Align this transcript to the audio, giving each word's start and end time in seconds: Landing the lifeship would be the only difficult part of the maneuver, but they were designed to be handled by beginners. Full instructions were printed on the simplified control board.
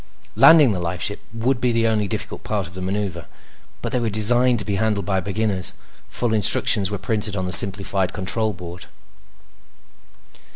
Landing 0.35 0.71
the 0.71 0.79
lifeship 0.79 1.19
would 1.31 1.61
be 1.61 1.71
the 1.71 1.85
only 1.85 2.07
difficult 2.07 2.43
part 2.43 2.65
of 2.65 2.73
the 2.73 2.81
maneuver, 2.81 3.27
but 3.83 3.91
they 3.91 3.99
were 3.99 4.09
designed 4.09 4.57
to 4.57 4.65
be 4.65 4.77
handled 4.77 5.05
by 5.05 5.19
beginners. 5.19 5.75
Full 6.09 6.33
instructions 6.33 6.89
were 6.89 6.97
printed 6.97 7.35
on 7.35 7.45
the 7.45 7.51
simplified 7.53 8.11
control 8.11 8.51
board. 8.51 8.87